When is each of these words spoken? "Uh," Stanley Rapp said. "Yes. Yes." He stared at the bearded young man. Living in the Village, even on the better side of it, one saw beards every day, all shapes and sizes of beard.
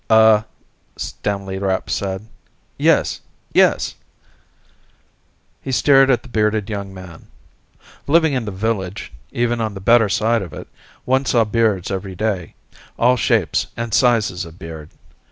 "Uh," 0.09 0.41
Stanley 0.97 1.59
Rapp 1.59 1.87
said. 1.87 2.25
"Yes. 2.75 3.21
Yes." 3.53 3.93
He 5.61 5.71
stared 5.71 6.09
at 6.09 6.23
the 6.23 6.27
bearded 6.27 6.71
young 6.71 6.91
man. 6.91 7.27
Living 8.07 8.33
in 8.33 8.45
the 8.45 8.51
Village, 8.51 9.13
even 9.31 9.61
on 9.61 9.75
the 9.75 9.79
better 9.79 10.09
side 10.09 10.41
of 10.41 10.53
it, 10.53 10.67
one 11.05 11.25
saw 11.25 11.43
beards 11.43 11.91
every 11.91 12.15
day, 12.15 12.55
all 12.97 13.15
shapes 13.15 13.67
and 13.77 13.93
sizes 13.93 14.43
of 14.43 14.57
beard. 14.57 14.89